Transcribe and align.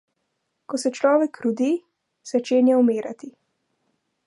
Ko 0.71 0.79
se 0.83 0.91
človek 0.99 1.37
rodi, 1.47 1.69
začenja 2.31 2.81
umirati. 2.87 3.33